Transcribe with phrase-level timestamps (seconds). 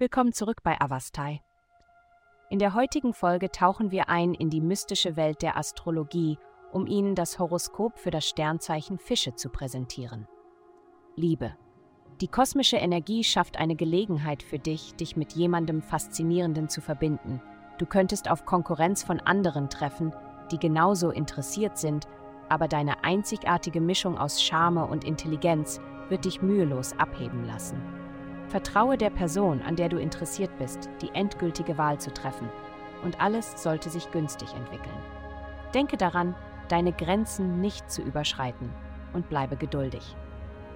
[0.00, 1.42] Willkommen zurück bei Avastai.
[2.48, 6.38] In der heutigen Folge tauchen wir ein in die mystische Welt der Astrologie,
[6.72, 10.26] um Ihnen das Horoskop für das Sternzeichen Fische zu präsentieren.
[11.16, 11.54] Liebe.
[12.22, 17.42] Die kosmische Energie schafft eine Gelegenheit für dich, dich mit jemandem Faszinierenden zu verbinden.
[17.76, 20.14] Du könntest auf Konkurrenz von anderen treffen,
[20.50, 22.08] die genauso interessiert sind,
[22.48, 27.99] aber deine einzigartige Mischung aus Charme und Intelligenz wird dich mühelos abheben lassen.
[28.50, 32.48] Vertraue der Person, an der du interessiert bist, die endgültige Wahl zu treffen,
[33.04, 34.98] und alles sollte sich günstig entwickeln.
[35.72, 36.34] Denke daran,
[36.68, 38.68] deine Grenzen nicht zu überschreiten
[39.12, 40.16] und bleibe geduldig.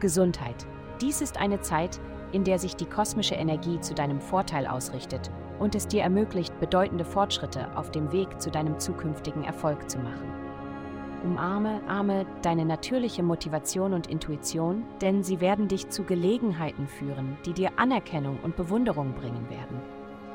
[0.00, 0.66] Gesundheit.
[1.02, 2.00] Dies ist eine Zeit,
[2.32, 7.04] in der sich die kosmische Energie zu deinem Vorteil ausrichtet und es dir ermöglicht, bedeutende
[7.04, 10.47] Fortschritte auf dem Weg zu deinem zukünftigen Erfolg zu machen.
[11.24, 17.52] Umarme, arme deine natürliche Motivation und Intuition, denn sie werden dich zu Gelegenheiten führen, die
[17.52, 19.80] dir Anerkennung und Bewunderung bringen werden.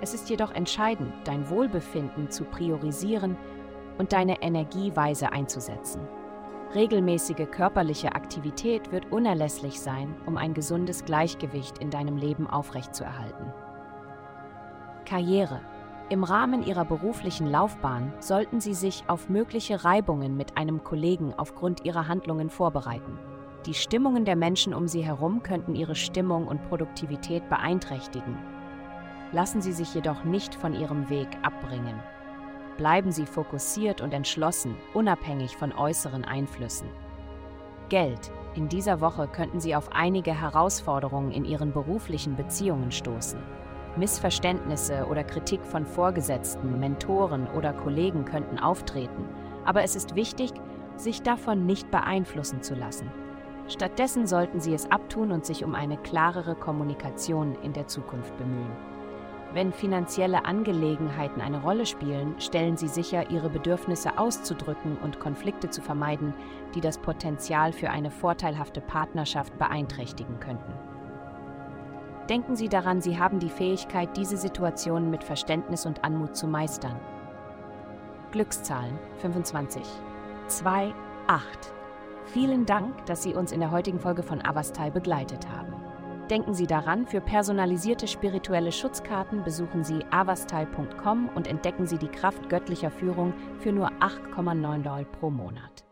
[0.00, 3.36] Es ist jedoch entscheidend, dein Wohlbefinden zu priorisieren
[3.98, 6.02] und deine Energie weise einzusetzen.
[6.74, 13.52] Regelmäßige körperliche Aktivität wird unerlässlich sein, um ein gesundes Gleichgewicht in deinem Leben aufrechtzuerhalten.
[15.06, 15.60] Karriere.
[16.08, 21.84] Im Rahmen Ihrer beruflichen Laufbahn sollten Sie sich auf mögliche Reibungen mit einem Kollegen aufgrund
[21.84, 23.18] Ihrer Handlungen vorbereiten.
[23.66, 28.38] Die Stimmungen der Menschen um Sie herum könnten Ihre Stimmung und Produktivität beeinträchtigen.
[29.32, 31.98] Lassen Sie sich jedoch nicht von Ihrem Weg abbringen.
[32.76, 36.88] Bleiben Sie fokussiert und entschlossen, unabhängig von äußeren Einflüssen.
[37.88, 38.30] Geld.
[38.54, 43.40] In dieser Woche könnten Sie auf einige Herausforderungen in Ihren beruflichen Beziehungen stoßen.
[43.96, 49.28] Missverständnisse oder Kritik von Vorgesetzten, Mentoren oder Kollegen könnten auftreten,
[49.64, 50.52] aber es ist wichtig,
[50.96, 53.10] sich davon nicht beeinflussen zu lassen.
[53.68, 58.70] Stattdessen sollten Sie es abtun und sich um eine klarere Kommunikation in der Zukunft bemühen.
[59.52, 65.80] Wenn finanzielle Angelegenheiten eine Rolle spielen, stellen Sie sicher, Ihre Bedürfnisse auszudrücken und Konflikte zu
[65.80, 66.34] vermeiden,
[66.74, 70.72] die das Potenzial für eine vorteilhafte Partnerschaft beeinträchtigen könnten.
[72.28, 76.98] Denken Sie daran, Sie haben die Fähigkeit, diese Situationen mit Verständnis und Anmut zu meistern.
[78.32, 79.82] Glückszahlen 25
[80.48, 80.92] 2
[81.28, 81.72] 8
[82.26, 85.74] Vielen Dank, dass Sie uns in der heutigen Folge von Avastai begleitet haben.
[86.28, 92.48] Denken Sie daran, für personalisierte spirituelle Schutzkarten besuchen Sie avastai.com und entdecken Sie die Kraft
[92.48, 95.85] göttlicher Führung für nur 8,9 Dollar pro Monat.